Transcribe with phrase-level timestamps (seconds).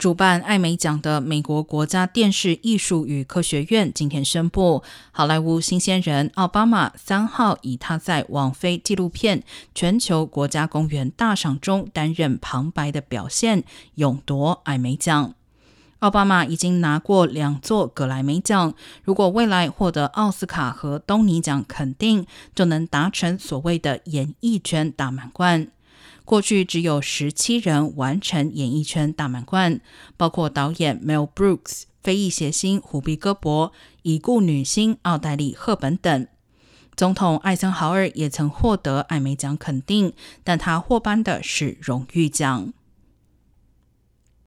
[0.00, 9.40] 主办艾美奖的美国国家电视艺术与科学院今天宣布，好莱坞新鲜人奥巴马三号以他在网飞纪录片
[9.74, 13.62] 《全球国家公园大赏》中担任旁白的表现，
[13.96, 15.34] 勇夺艾美奖。
[15.98, 18.72] 奥巴马已经拿过两座格莱美奖，
[19.04, 25.68] 如果未来获得奥斯卡和东尼奖肯定，就能达成所谓的演艺圈大满贯。
[26.30, 29.80] 过去只有十七人完成演艺圈大满贯，
[30.16, 33.72] 包括导演 Mel Brooks、非裔谐星胡比戈博、
[34.02, 36.28] 已故女星奥黛丽·赫本等。
[36.94, 40.12] 总统艾森豪尔也曾获得艾美奖肯定，
[40.44, 42.72] 但他获颁的是荣誉奖。